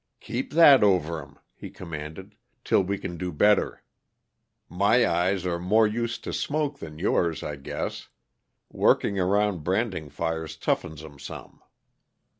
"Keep 0.19 0.53
that 0.53 0.83
over 0.83 1.21
'em," 1.21 1.37
he 1.53 1.69
commanded, 1.69 2.33
"till 2.63 2.81
we 2.81 2.97
can 2.97 3.17
do 3.17 3.31
better. 3.31 3.83
My 4.67 5.07
eyes 5.07 5.45
are 5.45 5.59
more 5.59 5.85
used 5.85 6.23
to 6.23 6.33
smoke 6.33 6.79
than 6.79 6.97
yours, 6.97 7.43
I 7.43 7.55
guess. 7.57 8.07
Working 8.71 9.19
around 9.19 9.63
branding 9.63 10.09
fires 10.09 10.57
toughens 10.57 11.03
'em 11.05 11.19
some." 11.19 11.61